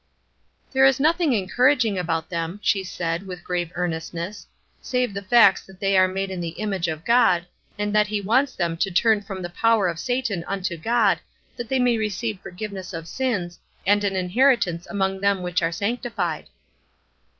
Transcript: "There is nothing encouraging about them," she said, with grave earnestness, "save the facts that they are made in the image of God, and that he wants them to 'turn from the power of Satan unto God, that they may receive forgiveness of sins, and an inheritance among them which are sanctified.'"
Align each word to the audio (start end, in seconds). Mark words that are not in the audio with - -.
"There 0.71 0.83
is 0.83 0.99
nothing 0.99 1.33
encouraging 1.33 1.99
about 1.99 2.27
them," 2.31 2.59
she 2.63 2.83
said, 2.83 3.27
with 3.27 3.43
grave 3.43 3.71
earnestness, 3.75 4.47
"save 4.81 5.13
the 5.13 5.21
facts 5.21 5.63
that 5.67 5.79
they 5.79 5.95
are 5.95 6.07
made 6.07 6.31
in 6.31 6.41
the 6.41 6.57
image 6.59 6.87
of 6.87 7.05
God, 7.05 7.45
and 7.77 7.93
that 7.93 8.07
he 8.07 8.19
wants 8.19 8.55
them 8.55 8.77
to 8.77 8.89
'turn 8.89 9.21
from 9.21 9.43
the 9.43 9.49
power 9.51 9.87
of 9.87 9.99
Satan 9.99 10.43
unto 10.47 10.75
God, 10.75 11.19
that 11.55 11.69
they 11.69 11.77
may 11.77 11.99
receive 11.99 12.39
forgiveness 12.41 12.93
of 12.93 13.07
sins, 13.07 13.59
and 13.85 14.03
an 14.03 14.15
inheritance 14.15 14.87
among 14.87 15.21
them 15.21 15.43
which 15.43 15.61
are 15.61 15.71
sanctified.'" 15.71 16.47